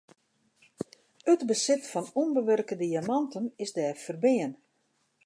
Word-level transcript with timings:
It 1.31 1.41
besit 1.49 1.81
fan 1.91 2.07
ûnbewurke 2.21 2.75
diamanten 2.81 3.45
is 3.63 3.71
dêr 3.77 3.97
ferbean. 4.05 4.51